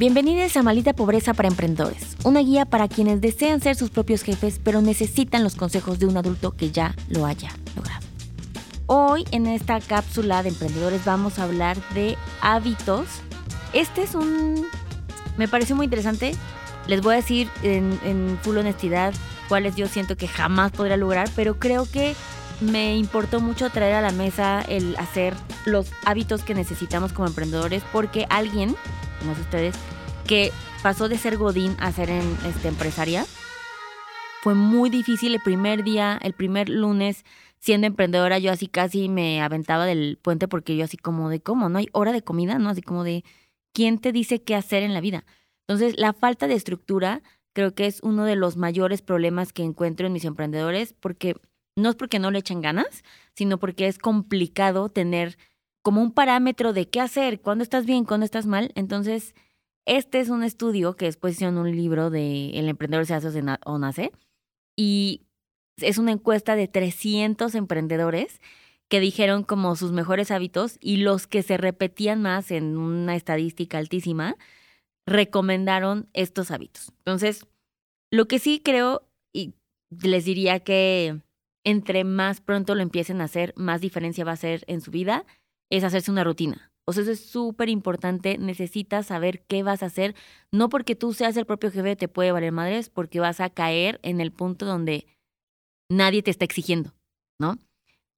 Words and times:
Bienvenidos 0.00 0.56
a 0.56 0.62
Malita 0.62 0.94
Pobreza 0.94 1.34
para 1.34 1.48
Emprendedores, 1.48 2.16
una 2.24 2.40
guía 2.40 2.64
para 2.64 2.88
quienes 2.88 3.20
desean 3.20 3.60
ser 3.60 3.76
sus 3.76 3.90
propios 3.90 4.22
jefes 4.22 4.58
pero 4.64 4.80
necesitan 4.80 5.44
los 5.44 5.56
consejos 5.56 5.98
de 5.98 6.06
un 6.06 6.16
adulto 6.16 6.52
que 6.52 6.70
ya 6.70 6.94
lo 7.10 7.26
haya 7.26 7.50
logrado. 7.76 8.00
Hoy 8.86 9.26
en 9.30 9.46
esta 9.46 9.78
cápsula 9.78 10.42
de 10.42 10.48
emprendedores 10.48 11.04
vamos 11.04 11.38
a 11.38 11.42
hablar 11.42 11.76
de 11.92 12.16
hábitos. 12.40 13.08
Este 13.74 14.02
es 14.02 14.14
un... 14.14 14.66
me 15.36 15.48
pareció 15.48 15.76
muy 15.76 15.84
interesante. 15.84 16.32
Les 16.86 17.02
voy 17.02 17.12
a 17.12 17.16
decir 17.16 17.50
en, 17.62 18.00
en 18.02 18.38
full 18.40 18.56
honestidad 18.56 19.12
cuáles 19.50 19.76
yo 19.76 19.86
siento 19.86 20.16
que 20.16 20.28
jamás 20.28 20.72
podría 20.72 20.96
lograr, 20.96 21.28
pero 21.36 21.58
creo 21.58 21.84
que 21.84 22.16
me 22.62 22.96
importó 22.96 23.42
mucho 23.42 23.68
traer 23.68 23.96
a 23.96 24.00
la 24.00 24.12
mesa 24.12 24.62
el 24.62 24.96
hacer 24.96 25.34
los 25.66 25.88
hábitos 26.06 26.42
que 26.42 26.54
necesitamos 26.54 27.12
como 27.12 27.28
emprendedores 27.28 27.82
porque 27.92 28.24
alguien 28.30 28.74
no 29.24 29.32
ustedes, 29.32 29.74
que 30.26 30.52
pasó 30.82 31.08
de 31.08 31.18
ser 31.18 31.36
Godín 31.36 31.76
a 31.80 31.92
ser 31.92 32.10
en, 32.10 32.36
este, 32.46 32.68
empresaria. 32.68 33.24
Fue 34.42 34.54
muy 34.54 34.88
difícil 34.90 35.34
el 35.34 35.40
primer 35.40 35.84
día, 35.84 36.18
el 36.22 36.32
primer 36.32 36.68
lunes, 36.68 37.24
siendo 37.58 37.86
emprendedora, 37.86 38.38
yo 38.38 38.50
así 38.50 38.66
casi 38.66 39.08
me 39.08 39.42
aventaba 39.42 39.84
del 39.84 40.18
puente 40.20 40.48
porque 40.48 40.76
yo 40.76 40.84
así 40.84 40.96
como 40.96 41.28
de, 41.28 41.40
¿cómo? 41.40 41.68
No 41.68 41.78
hay 41.78 41.88
hora 41.92 42.12
de 42.12 42.22
comida, 42.22 42.58
¿no? 42.58 42.70
Así 42.70 42.80
como 42.80 43.04
de, 43.04 43.24
¿quién 43.72 43.98
te 43.98 44.12
dice 44.12 44.42
qué 44.42 44.54
hacer 44.54 44.82
en 44.82 44.94
la 44.94 45.00
vida? 45.00 45.24
Entonces, 45.68 45.98
la 45.98 46.12
falta 46.14 46.48
de 46.48 46.54
estructura 46.54 47.22
creo 47.52 47.74
que 47.74 47.86
es 47.86 48.00
uno 48.02 48.24
de 48.24 48.36
los 48.36 48.56
mayores 48.56 49.02
problemas 49.02 49.52
que 49.52 49.62
encuentro 49.62 50.06
en 50.06 50.12
mis 50.12 50.24
emprendedores 50.24 50.94
porque 50.98 51.36
no 51.76 51.90
es 51.90 51.96
porque 51.96 52.18
no 52.18 52.30
le 52.30 52.38
echen 52.38 52.60
ganas, 52.60 53.04
sino 53.34 53.58
porque 53.58 53.86
es 53.86 53.98
complicado 53.98 54.88
tener 54.88 55.36
como 55.82 56.02
un 56.02 56.12
parámetro 56.12 56.72
de 56.72 56.88
qué 56.88 57.00
hacer, 57.00 57.40
cuándo 57.40 57.62
estás 57.62 57.86
bien, 57.86 58.04
cuándo 58.04 58.24
estás 58.24 58.46
mal. 58.46 58.72
Entonces, 58.74 59.34
este 59.86 60.20
es 60.20 60.28
un 60.28 60.42
estudio 60.42 60.96
que 60.96 61.06
después 61.06 61.34
hicieron 61.34 61.58
un 61.58 61.74
libro 61.74 62.10
de 62.10 62.50
El 62.50 62.68
emprendedor 62.68 63.06
se 63.06 63.14
hace 63.14 63.42
o 63.64 63.78
nace. 63.78 64.12
Y 64.76 65.22
es 65.78 65.98
una 65.98 66.12
encuesta 66.12 66.56
de 66.56 66.68
300 66.68 67.54
emprendedores 67.54 68.40
que 68.88 69.00
dijeron 69.00 69.44
como 69.44 69.76
sus 69.76 69.92
mejores 69.92 70.30
hábitos 70.30 70.76
y 70.80 70.98
los 70.98 71.26
que 71.26 71.42
se 71.42 71.56
repetían 71.56 72.20
más 72.20 72.50
en 72.50 72.76
una 72.76 73.14
estadística 73.14 73.78
altísima, 73.78 74.36
recomendaron 75.06 76.08
estos 76.12 76.50
hábitos. 76.50 76.92
Entonces, 76.98 77.46
lo 78.10 78.26
que 78.26 78.38
sí 78.40 78.60
creo 78.64 79.08
y 79.32 79.54
les 79.90 80.24
diría 80.24 80.60
que 80.60 81.20
entre 81.64 82.04
más 82.04 82.40
pronto 82.40 82.74
lo 82.74 82.82
empiecen 82.82 83.20
a 83.20 83.24
hacer, 83.24 83.54
más 83.56 83.80
diferencia 83.80 84.24
va 84.24 84.32
a 84.32 84.36
ser 84.36 84.64
en 84.66 84.80
su 84.80 84.90
vida 84.90 85.24
es 85.70 85.84
hacerse 85.84 86.10
una 86.10 86.24
rutina. 86.24 86.70
O 86.84 86.92
sea, 86.92 87.04
eso 87.04 87.12
es 87.12 87.24
súper 87.24 87.68
importante. 87.68 88.36
Necesitas 88.38 89.06
saber 89.06 89.44
qué 89.46 89.62
vas 89.62 89.82
a 89.82 89.86
hacer. 89.86 90.14
No 90.50 90.68
porque 90.68 90.96
tú 90.96 91.12
seas 91.12 91.36
el 91.36 91.46
propio 91.46 91.70
jefe 91.70 91.96
te 91.96 92.08
puede 92.08 92.32
valer 92.32 92.52
madres, 92.52 92.90
porque 92.90 93.20
vas 93.20 93.40
a 93.40 93.50
caer 93.50 94.00
en 94.02 94.20
el 94.20 94.32
punto 94.32 94.66
donde 94.66 95.06
nadie 95.88 96.22
te 96.22 96.30
está 96.30 96.44
exigiendo, 96.44 96.92
¿no? 97.38 97.58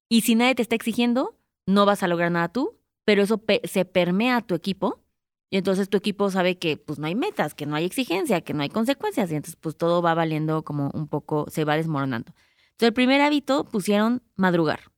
Y 0.09 0.21
si 0.21 0.35
nadie 0.35 0.55
te 0.55 0.63
está 0.63 0.75
exigiendo, 0.75 1.37
no 1.67 1.85
vas 1.85 2.03
a 2.03 2.07
lograr 2.07 2.31
nada 2.31 2.49
tú, 2.49 2.79
pero 3.05 3.23
eso 3.23 3.41
se 3.63 3.85
permea 3.85 4.37
a 4.37 4.41
tu 4.41 4.55
equipo. 4.55 5.03
Y 5.51 5.57
entonces 5.57 5.87
tu 5.87 5.97
equipo 5.97 6.31
sabe 6.31 6.57
que 6.57 6.77
pues 6.77 6.97
no 6.97 7.05
hay 7.05 7.13
metas, 7.13 7.53
que 7.53 7.67
no 7.67 7.75
hay 7.75 7.85
exigencia, 7.85 8.41
que 8.41 8.55
no 8.55 8.63
hay 8.63 8.69
consecuencias. 8.69 9.31
Y 9.31 9.35
entonces 9.35 9.55
pues 9.55 9.77
todo 9.77 10.01
va 10.01 10.15
valiendo 10.15 10.63
como 10.63 10.89
un 10.95 11.07
poco, 11.07 11.45
se 11.49 11.63
va 11.63 11.77
desmoronando. 11.77 12.33
Entonces 12.71 12.87
el 12.87 12.93
primer 12.93 13.21
hábito 13.21 13.65
pusieron 13.65 14.23
madrugar. 14.35 14.91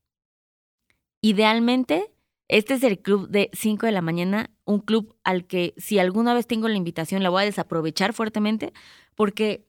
Idealmente 1.21 2.14
este 2.47 2.75
es 2.75 2.83
el 2.83 2.99
club 2.99 3.29
de 3.29 3.49
5 3.53 3.85
de 3.85 3.91
la 3.91 4.01
mañana, 4.01 4.51
un 4.65 4.79
club 4.79 5.15
al 5.23 5.45
que 5.47 5.73
si 5.77 5.99
alguna 5.99 6.33
vez 6.33 6.47
tengo 6.47 6.67
la 6.67 6.77
invitación 6.77 7.23
la 7.23 7.29
voy 7.29 7.43
a 7.43 7.45
desaprovechar 7.45 8.13
fuertemente 8.13 8.73
porque 9.15 9.67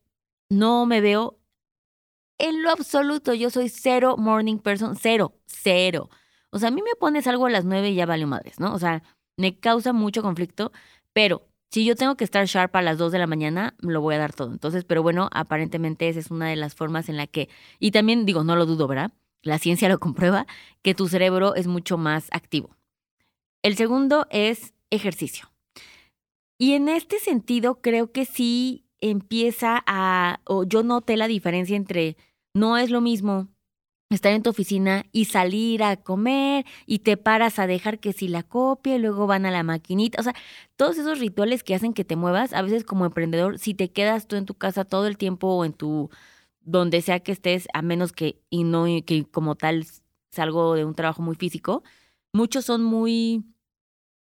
no 0.51 0.87
me 0.87 1.01
veo 1.01 1.39
en 2.39 2.63
lo 2.63 2.71
absoluto. 2.71 3.35
Yo 3.35 3.51
soy 3.51 3.69
cero 3.69 4.17
morning 4.19 4.59
person, 4.59 4.97
cero, 4.97 5.35
cero. 5.47 6.11
O 6.51 6.59
sea, 6.59 6.69
a 6.69 6.73
mí 6.73 6.83
me 6.83 6.95
pones 6.99 7.27
algo 7.27 7.47
a 7.47 7.51
las 7.51 7.65
9 7.65 7.91
y 7.91 7.95
ya 7.95 8.07
vale 8.07 8.27
madres, 8.27 8.61
¿no? 8.61 8.75
O 8.75 8.79
sea, 8.79 9.03
me 9.37 9.59
causa 9.59 9.93
mucho 9.93 10.23
conflicto, 10.23 10.73
pero 11.13 11.49
si 11.71 11.85
yo 11.85 11.97
tengo 11.97 12.17
que 12.17 12.25
estar 12.25 12.47
sharp 12.47 12.75
a 12.77 12.83
las 12.83 12.99
2 12.99 13.13
de 13.13 13.19
la 13.19 13.27
mañana, 13.27 13.75
lo 13.81 14.01
voy 14.01 14.15
a 14.15 14.19
dar 14.19 14.33
todo. 14.33 14.53
Entonces, 14.53 14.85
pero 14.85 15.03
bueno, 15.03 15.29
aparentemente 15.33 16.09
esa 16.09 16.21
es 16.21 16.31
una 16.31 16.49
de 16.49 16.57
las 16.57 16.75
formas 16.75 17.09
en 17.09 17.17
la 17.17 17.27
que, 17.27 17.49
y 17.79 17.91
también 17.91 18.25
digo, 18.27 18.45
no 18.45 18.57
lo 18.57 18.67
dudo, 18.67 18.87
¿verdad? 18.87 19.13
La 19.47 19.59
ciencia 19.59 19.89
lo 19.89 19.99
comprueba, 19.99 20.47
que 20.83 20.95
tu 20.95 21.09
cerebro 21.09 21.55
es 21.55 21.67
mucho 21.67 21.99
más 21.99 22.29
activo. 22.31 22.77
El 23.63 23.77
segundo 23.77 24.27
es 24.31 24.75
ejercicio. 24.91 25.51
Y 26.59 26.73
en 26.73 26.89
este 26.89 27.19
sentido 27.19 27.81
creo 27.81 28.13
que 28.13 28.25
sí 28.25 28.85
empieza 29.01 29.83
a, 29.87 30.41
o 30.45 30.65
yo 30.65 30.83
noté 30.83 31.17
la 31.17 31.29
diferencia 31.29 31.77
entre 31.77 32.17
no 32.55 32.79
es 32.79 32.91
lo 32.91 33.01
mismo 33.01 33.49
estar 34.11 34.33
en 34.33 34.43
tu 34.43 34.51
oficina 34.51 35.05
y 35.13 35.27
salir 35.27 35.83
a 35.83 35.97
comer 35.97 36.65
y 36.87 37.01
te 37.01 37.17
paras 37.17 37.59
a 37.59 37.67
dejar 37.67 37.99
que 37.99 38.13
si 38.13 38.29
la 38.29 38.43
copia 38.43 38.97
y 38.97 38.99
luego 38.99 39.27
van 39.27 39.47
a 39.47 39.51
la 39.51 39.63
maquinita. 39.63 40.21
O 40.21 40.23
sea, 40.23 40.35
todos 40.77 40.97
esos 40.97 41.19
rituales 41.19 41.65
que 41.65 41.75
hacen 41.75 41.93
que 41.93 42.05
te 42.05 42.17
muevas, 42.17 42.53
a 42.53 42.63
veces 42.63 42.85
como 42.85 43.05
emprendedor, 43.05 43.59
si 43.59 43.75
te 43.75 43.91
quedas 43.91 44.29
tú 44.29 44.37
en 44.37 44.47
tu 44.47 44.55
casa 44.55 44.85
todo 44.85 45.07
el 45.07 45.19
tiempo 45.19 45.49
o 45.49 45.65
en 45.65 45.73
tu 45.73 46.11
donde 46.67 47.01
sea 47.01 47.21
que 47.21 47.33
estés, 47.33 47.69
a 47.73 47.81
menos 47.81 48.13
que, 48.13 48.43
y 48.51 48.65
no 48.65 48.85
que 49.07 49.25
como 49.31 49.55
tal 49.55 49.87
salgo 50.33 50.75
de 50.75 50.85
un 50.85 50.95
trabajo 50.95 51.23
muy 51.23 51.37
físico, 51.37 51.85
muchos 52.33 52.65
son 52.65 52.83
muy, 52.83 53.45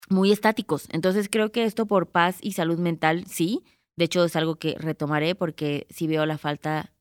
muy 0.10 0.32
estáticos. 0.32 0.88
Entonces 0.92 1.30
creo 1.32 1.52
que 1.52 1.64
esto 1.64 1.88
por 1.88 2.12
paz 2.12 2.38
y 2.42 2.52
salud 2.52 2.78
mental, 2.78 3.26
sí. 3.26 3.64
De 3.96 4.06
hecho, 4.06 4.26
es 4.26 4.36
algo 4.36 4.58
que 4.58 4.76
retomaré 4.78 5.34
porque 5.34 5.88
sí 5.90 6.08
veo 6.08 6.26
la 6.26 6.38
falta 6.38 6.94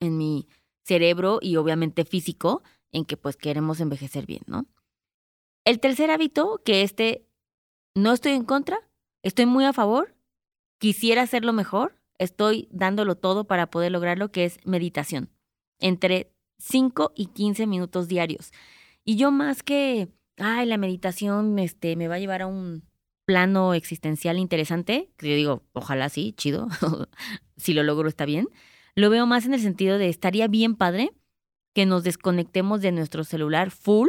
en 0.00 0.18
mi 0.18 0.48
cerebro 0.82 1.38
y 1.40 1.54
obviamente 1.56 2.04
físico 2.04 2.62
en 2.90 3.04
que 3.04 3.16
pues 3.16 3.36
queremos 3.36 3.80
envejecer 3.80 4.26
bien, 4.26 4.42
¿no? 4.46 4.66
El 5.64 5.78
tercer 5.78 6.10
hábito, 6.10 6.60
que 6.64 6.82
este 6.82 7.28
no 7.94 8.12
estoy 8.12 8.32
en 8.32 8.44
contra, 8.44 8.78
estoy 9.22 9.46
muy 9.46 9.64
a 9.64 9.72
favor, 9.72 10.16
quisiera 10.78 11.22
hacerlo 11.22 11.52
mejor, 11.52 11.99
estoy 12.20 12.68
dándolo 12.70 13.16
todo 13.16 13.44
para 13.44 13.70
poder 13.70 13.90
lograrlo, 13.90 14.30
que 14.30 14.44
es 14.44 14.58
meditación, 14.64 15.30
entre 15.80 16.30
5 16.58 17.12
y 17.16 17.26
15 17.26 17.66
minutos 17.66 18.06
diarios. 18.08 18.52
Y 19.04 19.16
yo 19.16 19.32
más 19.32 19.62
que, 19.62 20.08
ay, 20.36 20.66
la 20.66 20.76
meditación 20.76 21.58
este, 21.58 21.96
me 21.96 22.06
va 22.06 22.16
a 22.16 22.18
llevar 22.18 22.42
a 22.42 22.46
un 22.46 22.84
plano 23.24 23.72
existencial 23.74 24.38
interesante, 24.38 25.10
que 25.16 25.30
yo 25.30 25.34
digo, 25.34 25.62
ojalá 25.72 26.08
sí, 26.10 26.34
chido, 26.36 26.68
si 27.56 27.72
lo 27.72 27.82
logro 27.82 28.08
está 28.08 28.26
bien, 28.26 28.48
lo 28.94 29.08
veo 29.08 29.26
más 29.26 29.46
en 29.46 29.54
el 29.54 29.60
sentido 29.60 29.96
de 29.96 30.08
estaría 30.08 30.46
bien 30.46 30.76
padre 30.76 31.12
que 31.74 31.86
nos 31.86 32.04
desconectemos 32.04 32.82
de 32.82 32.92
nuestro 32.92 33.24
celular 33.24 33.70
full 33.70 34.08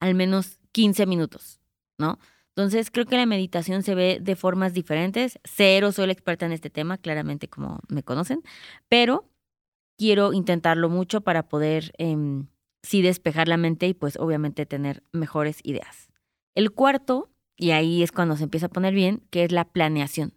al 0.00 0.14
menos 0.14 0.58
15 0.72 1.06
minutos, 1.06 1.60
¿no? 1.98 2.18
Entonces, 2.56 2.90
creo 2.90 3.04
que 3.04 3.16
la 3.16 3.26
meditación 3.26 3.82
se 3.82 3.94
ve 3.94 4.18
de 4.20 4.34
formas 4.34 4.72
diferentes. 4.72 5.38
Cero 5.44 5.92
soy 5.92 6.06
la 6.06 6.12
experta 6.12 6.46
en 6.46 6.52
este 6.52 6.70
tema, 6.70 6.96
claramente 6.96 7.48
como 7.48 7.80
me 7.88 8.02
conocen, 8.02 8.42
pero 8.88 9.28
quiero 9.98 10.32
intentarlo 10.32 10.88
mucho 10.88 11.20
para 11.20 11.48
poder 11.48 11.92
em, 11.98 12.46
sí 12.82 13.02
despejar 13.02 13.48
la 13.48 13.58
mente 13.58 13.86
y 13.88 13.94
pues 13.94 14.16
obviamente 14.16 14.64
tener 14.64 15.02
mejores 15.12 15.60
ideas. 15.64 16.08
El 16.54 16.72
cuarto, 16.72 17.30
y 17.58 17.72
ahí 17.72 18.02
es 18.02 18.10
cuando 18.10 18.36
se 18.36 18.44
empieza 18.44 18.66
a 18.66 18.70
poner 18.70 18.94
bien, 18.94 19.22
que 19.30 19.44
es 19.44 19.52
la 19.52 19.66
planeación. 19.66 20.32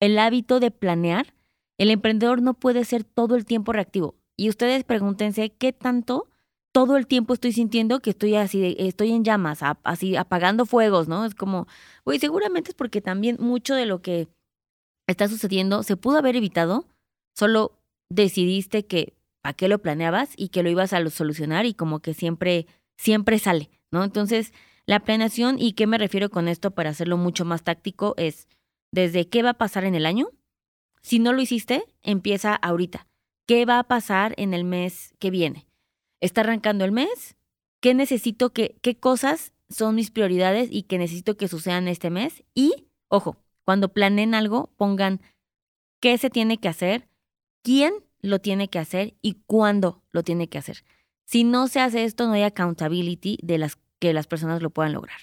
El 0.00 0.18
hábito 0.20 0.60
de 0.60 0.70
planear, 0.70 1.34
el 1.76 1.90
emprendedor 1.90 2.40
no 2.40 2.54
puede 2.54 2.84
ser 2.84 3.02
todo 3.02 3.34
el 3.34 3.44
tiempo 3.44 3.72
reactivo. 3.72 4.14
Y 4.36 4.48
ustedes 4.48 4.84
pregúntense 4.84 5.50
qué 5.50 5.72
tanto 5.72 6.28
todo 6.72 6.96
el 6.96 7.06
tiempo 7.06 7.34
estoy 7.34 7.52
sintiendo 7.52 8.00
que 8.00 8.10
estoy 8.10 8.34
así, 8.34 8.74
estoy 8.78 9.12
en 9.12 9.24
llamas, 9.24 9.60
así 9.84 10.16
apagando 10.16 10.66
fuegos, 10.66 11.06
¿no? 11.06 11.24
Es 11.24 11.34
como, 11.34 11.68
güey, 12.04 12.18
seguramente 12.18 12.70
es 12.70 12.74
porque 12.74 13.02
también 13.02 13.36
mucho 13.38 13.74
de 13.74 13.86
lo 13.86 14.00
que 14.00 14.28
está 15.06 15.28
sucediendo 15.28 15.82
se 15.82 15.96
pudo 15.96 16.18
haber 16.18 16.36
evitado, 16.36 16.86
solo 17.36 17.78
decidiste 18.08 18.86
que 18.86 19.14
a 19.42 19.52
qué 19.52 19.68
lo 19.68 19.80
planeabas 19.80 20.30
y 20.36 20.48
que 20.48 20.62
lo 20.62 20.70
ibas 20.70 20.92
a 20.92 21.10
solucionar 21.10 21.66
y 21.66 21.74
como 21.74 22.00
que 22.00 22.14
siempre, 22.14 22.66
siempre 22.96 23.38
sale, 23.38 23.70
¿no? 23.90 24.02
Entonces, 24.02 24.52
la 24.86 25.00
planeación, 25.00 25.58
¿y 25.58 25.74
qué 25.74 25.86
me 25.86 25.98
refiero 25.98 26.30
con 26.30 26.48
esto 26.48 26.70
para 26.70 26.90
hacerlo 26.90 27.16
mucho 27.16 27.44
más 27.44 27.62
táctico? 27.62 28.14
Es 28.16 28.48
desde 28.92 29.28
qué 29.28 29.42
va 29.42 29.50
a 29.50 29.58
pasar 29.58 29.84
en 29.84 29.94
el 29.94 30.06
año. 30.06 30.28
Si 31.02 31.18
no 31.18 31.32
lo 31.32 31.42
hiciste, 31.42 31.84
empieza 32.02 32.54
ahorita. 32.54 33.06
¿Qué 33.46 33.66
va 33.66 33.78
a 33.78 33.84
pasar 33.84 34.34
en 34.38 34.54
el 34.54 34.64
mes 34.64 35.14
que 35.18 35.30
viene? 35.30 35.66
Está 36.22 36.40
arrancando 36.40 36.84
el 36.84 36.92
mes, 36.92 37.36
qué 37.80 37.92
necesito 37.94 38.52
que, 38.52 38.76
qué 38.80 38.96
cosas 38.96 39.52
son 39.68 39.96
mis 39.96 40.10
prioridades 40.10 40.68
y 40.70 40.84
que 40.84 40.96
necesito 40.96 41.36
que 41.36 41.48
sucedan 41.48 41.88
este 41.88 42.10
mes. 42.10 42.44
Y, 42.54 42.86
ojo, 43.08 43.36
cuando 43.64 43.92
planeen 43.92 44.34
algo, 44.34 44.70
pongan 44.76 45.20
qué 46.00 46.16
se 46.16 46.30
tiene 46.30 46.58
que 46.58 46.68
hacer, 46.68 47.08
quién 47.62 47.92
lo 48.20 48.38
tiene 48.38 48.68
que 48.68 48.78
hacer 48.78 49.14
y 49.20 49.42
cuándo 49.46 50.02
lo 50.12 50.22
tiene 50.22 50.48
que 50.48 50.58
hacer. 50.58 50.84
Si 51.24 51.44
no 51.44 51.66
se 51.66 51.80
hace 51.80 52.04
esto, 52.04 52.26
no 52.26 52.34
hay 52.34 52.42
accountability 52.42 53.38
de 53.42 53.58
las 53.58 53.78
que 53.98 54.12
las 54.12 54.26
personas 54.26 54.62
lo 54.62 54.70
puedan 54.70 54.92
lograr. 54.92 55.18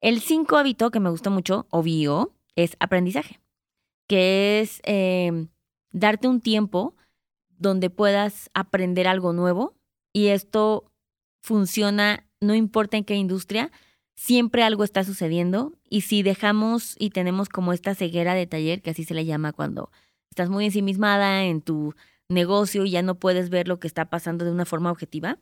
El 0.00 0.20
cinco 0.20 0.56
hábito 0.56 0.90
que 0.90 1.00
me 1.00 1.10
gusta 1.10 1.30
mucho, 1.30 1.66
obvio, 1.70 2.34
es 2.54 2.76
aprendizaje, 2.80 3.40
que 4.06 4.60
es 4.60 4.80
em, 4.84 5.48
darte 5.90 6.28
un 6.28 6.40
tiempo 6.40 6.94
donde 7.58 7.90
puedas 7.90 8.50
aprender 8.54 9.08
algo 9.08 9.32
nuevo 9.32 9.74
y 10.12 10.28
esto 10.28 10.90
funciona 11.42 12.26
no 12.40 12.54
importa 12.54 12.96
en 12.96 13.04
qué 13.04 13.14
industria, 13.14 13.70
siempre 14.14 14.62
algo 14.62 14.84
está 14.84 15.04
sucediendo 15.04 15.72
y 15.88 16.02
si 16.02 16.22
dejamos 16.22 16.96
y 16.98 17.10
tenemos 17.10 17.48
como 17.48 17.72
esta 17.72 17.94
ceguera 17.94 18.34
de 18.34 18.46
taller, 18.46 18.82
que 18.82 18.90
así 18.90 19.04
se 19.04 19.14
le 19.14 19.24
llama 19.24 19.52
cuando 19.52 19.90
estás 20.30 20.48
muy 20.48 20.64
ensimismada 20.64 21.44
en 21.44 21.62
tu 21.62 21.94
negocio 22.28 22.84
y 22.84 22.90
ya 22.90 23.02
no 23.02 23.18
puedes 23.18 23.50
ver 23.50 23.68
lo 23.68 23.78
que 23.78 23.86
está 23.86 24.06
pasando 24.10 24.44
de 24.44 24.50
una 24.50 24.64
forma 24.64 24.90
objetiva, 24.90 25.38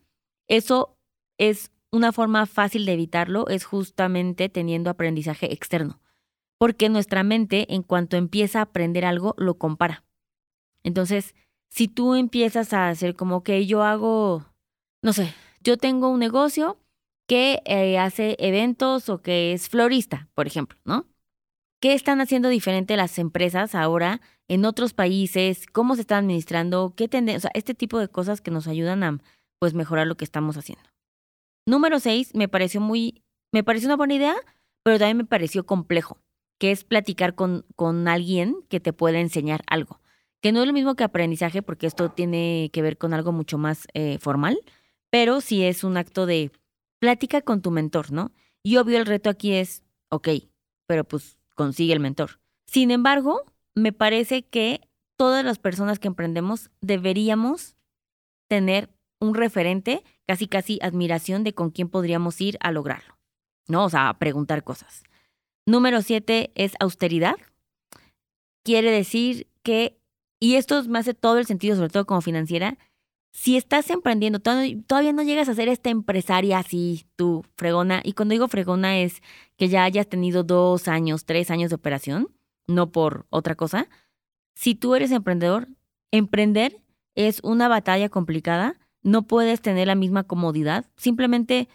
eso 0.49 0.97
es 1.39 1.71
una 1.91 2.13
forma 2.13 2.47
fácil 2.47 2.85
de 2.87 2.93
evitarlo, 2.93 3.49
es 3.49 3.65
justamente 3.65 4.49
teniendo 4.49 4.91
aprendizaje 4.91 5.53
externo, 5.53 6.01
porque 6.59 6.89
nuestra 6.89 7.23
mente 7.23 7.73
en 7.75 7.83
cuanto 7.83 8.17
empieza 8.17 8.59
a 8.59 8.63
aprender 8.63 9.05
algo, 9.05 9.35
lo 9.39 9.59
compara. 9.59 10.05
Entonces, 10.83 11.35
si 11.71 11.89
tú 11.89 12.15
empiezas 12.15 12.73
a 12.73 12.89
hacer 12.89 13.15
como 13.15 13.43
que 13.43 13.67
yo 13.67 13.83
hago, 13.83 14.45
no 15.03 15.13
sé, 15.13 15.35
yo 15.63 15.77
tengo 15.77 16.09
un 16.09 16.21
negocio 16.21 16.79
que 17.29 17.63
eh, 17.65 17.99
hace 17.99 18.37
eventos 18.39 19.09
o 19.09 19.23
que 19.23 19.53
es 19.53 19.69
florista, 19.69 20.29
por 20.35 20.47
ejemplo, 20.47 20.79
¿no? 20.85 21.07
¿Qué 21.81 21.95
están 21.95 22.21
haciendo 22.21 22.49
diferente 22.49 22.97
las 22.97 23.19
empresas 23.19 23.75
ahora 23.75 24.21
en 24.49 24.65
otros 24.65 24.95
países? 24.95 25.67
¿Cómo 25.67 25.97
se 25.97 26.03
está 26.03 26.19
administrando? 26.19 26.95
¿Qué 26.97 27.05
o 27.05 27.41
sea, 27.41 27.51
este 27.55 27.75
tipo 27.75 27.99
de 27.99 28.09
cosas 28.09 28.41
que 28.41 28.51
nos 28.51 28.69
ayudan 28.69 29.03
a 29.03 29.19
pues 29.65 29.73
mejorar 29.73 30.07
lo 30.07 30.17
que 30.17 30.27
estamos 30.27 30.59
haciendo. 30.59 30.85
Número 31.67 31.99
seis, 31.99 32.35
me 32.35 32.49
pareció 32.49 32.83
muy, 32.83 33.23
me 33.51 33.65
pareció 33.65 33.89
una 33.89 33.97
buena 33.97 34.13
idea, 34.13 34.35
pero 34.83 34.99
también 34.99 35.17
me 35.17 35.25
pareció 35.25 35.65
complejo, 35.65 36.19
que 36.61 36.71
es 36.71 36.85
platicar 36.85 37.35
con, 37.35 37.65
con 37.75 38.07
alguien 38.07 38.57
que 38.69 38.79
te 38.79 38.93
pueda 38.93 39.21
enseñar 39.21 39.63
algo. 39.67 40.03
Que 40.45 40.53
no 40.53 40.61
es 40.61 40.67
lo 40.67 40.75
mismo 40.75 40.95
que 40.95 41.05
aprendizaje, 41.05 41.63
porque 41.63 41.87
esto 41.87 42.11
tiene 42.11 42.69
que 42.71 42.83
ver 42.83 42.99
con 42.99 43.15
algo 43.15 43.33
mucho 43.33 43.57
más 43.57 43.89
eh, 43.95 44.19
formal, 44.19 44.59
pero 45.09 45.41
sí 45.41 45.65
es 45.65 45.85
un 45.85 45.97
acto 45.97 46.27
de 46.27 46.53
plática 47.01 47.41
con 47.41 47.63
tu 47.63 47.71
mentor, 47.71 48.13
¿no? 48.13 48.31
Y 48.63 48.77
obvio 48.77 48.99
el 48.99 49.07
reto 49.07 49.31
aquí 49.31 49.55
es, 49.55 49.83
ok, 50.11 50.29
pero 50.87 51.05
pues 51.05 51.39
consigue 51.55 51.95
el 51.95 52.01
mentor. 52.01 52.41
Sin 52.67 52.91
embargo, 52.91 53.45
me 53.75 53.95
parece 53.95 54.43
que 54.43 54.83
todas 55.17 55.47
las 55.47 55.59
personas 55.59 55.99
que 55.99 56.09
emprendemos 56.09 56.71
deberíamos 56.83 57.75
tener 58.47 58.91
un 59.21 59.35
referente, 59.35 60.05
casi 60.27 60.47
casi 60.47 60.79
admiración 60.83 61.43
de 61.43 61.55
con 61.55 61.71
quién 61.71 61.89
podríamos 61.89 62.39
ir 62.43 62.59
a 62.61 62.71
lograrlo, 62.71 63.17
¿no? 63.67 63.87
O 63.87 63.89
sea, 63.89 64.13
preguntar 64.19 64.63
cosas. 64.63 65.05
Número 65.65 66.03
siete 66.03 66.53
es 66.55 66.75
austeridad. 66.81 67.37
Quiere 68.63 68.91
decir 68.91 69.47
que, 69.63 70.04
y 70.45 70.57
esto 70.57 70.85
me 70.85 70.99
hace 70.99 71.15
todo 71.15 71.39
el 71.39 71.47
sentido, 71.47 71.75
sobre 71.75 71.89
todo 71.89 72.05
como 72.05 72.21
financiera, 72.21 72.77
si 73.33 73.57
estás 73.57 73.89
emprendiendo, 73.89 74.41
todavía 74.41 75.15
no 75.15 75.23
llegas 75.23 75.49
a 75.49 75.55
ser 75.55 75.69
esta 75.69 75.89
empresaria 75.89 76.59
así, 76.59 77.07
tú, 77.17 77.47
fregona, 77.57 78.03
y 78.05 78.13
cuando 78.13 78.35
digo 78.35 78.47
fregona 78.49 78.99
es 78.99 79.23
que 79.57 79.69
ya 79.69 79.85
hayas 79.85 80.07
tenido 80.07 80.45
dos 80.45 80.87
años, 80.87 81.25
tres 81.25 81.51
años 81.51 81.71
de 81.71 81.77
operación, 81.77 82.29
no 82.67 82.93
por 82.93 83.25
otra 83.31 83.55
cosa. 83.55 83.89
Si 84.55 84.75
tú 84.75 84.95
eres 84.95 85.13
emprendedor, 85.13 85.67
emprender 86.11 86.83
es 87.15 87.41
una 87.43 87.67
batalla 87.67 88.11
complicada, 88.11 88.79
no 89.03 89.23
puedes 89.23 89.63
tener 89.63 89.87
la 89.87 89.95
misma 89.95 90.25
comodidad, 90.25 90.85
simplemente 90.99 91.71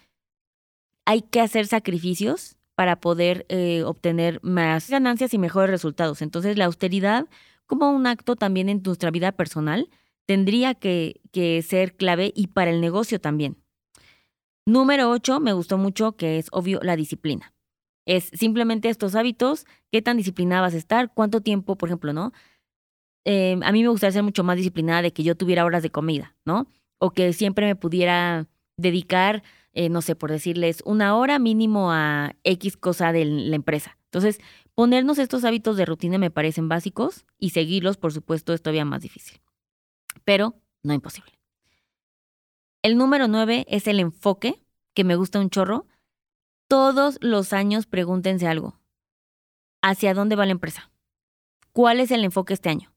hay 1.06 1.24
que 1.24 1.42
hacer 1.42 1.66
sacrificios 1.66 2.56
para 2.75 3.00
poder 3.00 3.48
eh, 3.50 3.81
obtener 3.81 4.39
más 4.44 4.92
ganancias 4.92 5.33
y 5.33 5.39
mejores 5.39 5.71
resultados. 5.71 6.21
Entonces 6.21 6.56
la 6.56 6.66
austeridad, 6.66 7.25
como 7.69 7.92
un 7.92 8.07
acto 8.07 8.36
también 8.36 8.68
en 8.68 8.81
nuestra 8.83 9.12
vida 9.12 9.31
personal, 9.31 9.89
tendría 10.25 10.74
que, 10.74 11.21
ser 11.63 11.95
clave 11.95 12.33
y 12.36 12.48
para 12.48 12.71
el 12.71 12.81
negocio 12.81 13.21
también. 13.21 13.57
Número 14.66 15.10
ocho, 15.12 15.39
me 15.39 15.54
gustó 15.54 15.77
mucho, 15.77 16.18
que 16.18 16.39
es 16.39 16.48
obvio 16.51 16.80
la 16.81 16.95
disciplina. 16.95 17.54
Es 18.07 18.31
simplemente 18.33 18.89
estos 18.89 19.13
hábitos, 19.13 19.68
qué 19.92 20.01
tan 20.01 20.18
disciplinada 20.18 20.63
vas 20.63 20.74
a 20.74 20.77
estar, 20.77 21.13
cuánto 21.13 21.42
tiempo, 21.42 21.77
por 21.77 21.89
ejemplo, 21.89 22.12
¿no? 22.12 22.33
Eh, 23.24 23.60
a 23.62 23.71
mí 23.71 23.83
me 23.83 23.89
gustaría 23.89 24.13
ser 24.13 24.24
mucho 24.24 24.44
más 24.44 24.57
disciplinada 24.57 25.04
de 25.04 25.13
que 25.13 25.21
yo 25.21 25.36
tuviera 25.36 25.63
horas 25.63 25.83
de 25.83 25.92
comida, 25.92 26.36
¿no? 26.45 26.68
O 26.98 27.12
que 27.12 27.33
siempre 27.33 27.68
me 27.68 27.75
pudiera 27.75 28.48
dedicar, 28.77 29.44
eh, 29.74 29.89
no 29.89 30.01
sé, 30.01 30.16
por 30.16 30.31
decirles, 30.31 30.81
una 30.86 31.16
hora 31.16 31.38
mínimo 31.38 31.92
a 31.92 32.33
X 32.44 32.77
cosa 32.77 33.12
de 33.12 33.25
la 33.25 33.56
empresa. 33.56 34.00
Entonces, 34.06 34.39
ponernos 34.80 35.20
estos 35.20 35.44
hábitos 35.44 35.76
de 35.76 35.84
rutina 35.84 36.18
me 36.18 36.31
parecen 36.31 36.70
básicos 36.70 37.26
y 37.38 37.50
seguirlos, 37.50 37.98
por 37.98 38.14
supuesto, 38.14 38.54
es 38.54 38.62
todavía 38.62 38.86
más 38.86 39.02
difícil 39.02 39.42
pero 40.30 40.54
no 40.84 40.94
imposible. 40.94 41.31
El 42.84 42.98
número 42.98 43.28
nueve 43.28 43.66
es 43.68 43.88
el 43.88 44.00
enfoque, 44.00 44.64
que 44.94 45.04
me 45.04 45.16
gusta 45.16 45.40
un 45.40 45.50
chorro. 45.50 45.88
Todos 46.68 47.18
los 47.20 47.52
años 47.52 47.88
pregúntense 47.88 48.46
algo. 48.46 48.80
¿Hacia 49.81 50.14
dónde 50.14 50.36
va 50.36 50.46
la 50.46 50.52
empresa? 50.52 50.92
¿Cuál 51.74 52.00
es 52.00 52.12
el 52.12 52.24
enfoque 52.24 52.54
este 52.54 52.70
año? 52.70 52.94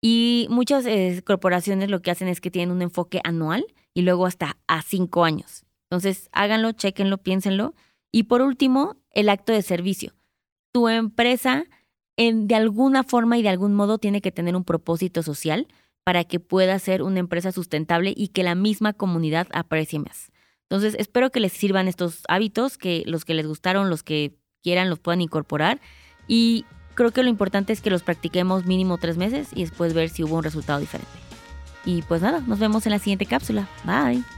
Y 0.00 0.48
muchas 0.50 0.84
eh, 0.84 1.22
corporaciones 1.24 1.90
lo 1.90 2.02
que 2.02 2.10
hacen 2.10 2.26
es 2.26 2.40
que 2.40 2.50
tienen 2.50 2.74
un 2.74 2.82
enfoque 2.82 3.20
anual 3.22 3.64
y 3.94 4.02
luego 4.02 4.26
hasta 4.26 4.58
a 4.66 4.82
cinco 4.82 5.22
años. 5.22 5.64
Entonces, 5.84 6.28
háganlo, 6.32 6.72
chequenlo, 6.72 7.18
piénsenlo. 7.18 7.76
Y 8.10 8.24
por 8.24 8.42
último, 8.42 8.96
el 9.12 9.28
acto 9.28 9.52
de 9.52 9.62
servicio. 9.62 10.17
Tu 10.78 10.88
empresa, 10.88 11.64
en, 12.16 12.46
de 12.46 12.54
alguna 12.54 13.02
forma 13.02 13.36
y 13.36 13.42
de 13.42 13.48
algún 13.48 13.74
modo, 13.74 13.98
tiene 13.98 14.20
que 14.20 14.30
tener 14.30 14.54
un 14.54 14.62
propósito 14.62 15.24
social 15.24 15.66
para 16.04 16.22
que 16.22 16.38
pueda 16.38 16.78
ser 16.78 17.02
una 17.02 17.18
empresa 17.18 17.50
sustentable 17.50 18.14
y 18.16 18.28
que 18.28 18.44
la 18.44 18.54
misma 18.54 18.92
comunidad 18.92 19.48
aprecie 19.52 19.98
más. 19.98 20.30
Entonces, 20.70 20.94
espero 21.00 21.30
que 21.30 21.40
les 21.40 21.52
sirvan 21.52 21.88
estos 21.88 22.22
hábitos, 22.28 22.78
que 22.78 23.02
los 23.06 23.24
que 23.24 23.34
les 23.34 23.48
gustaron, 23.48 23.90
los 23.90 24.04
que 24.04 24.38
quieran, 24.62 24.88
los 24.88 25.00
puedan 25.00 25.20
incorporar. 25.20 25.80
Y 26.28 26.64
creo 26.94 27.10
que 27.10 27.24
lo 27.24 27.28
importante 27.28 27.72
es 27.72 27.80
que 27.80 27.90
los 27.90 28.04
practiquemos 28.04 28.66
mínimo 28.66 28.98
tres 28.98 29.16
meses 29.16 29.48
y 29.52 29.62
después 29.62 29.92
ver 29.92 30.08
si 30.08 30.22
hubo 30.22 30.36
un 30.36 30.44
resultado 30.44 30.78
diferente. 30.78 31.10
Y 31.84 32.02
pues 32.02 32.22
nada, 32.22 32.38
nos 32.46 32.60
vemos 32.60 32.86
en 32.86 32.92
la 32.92 33.00
siguiente 33.00 33.26
cápsula. 33.26 33.68
Bye. 33.84 34.37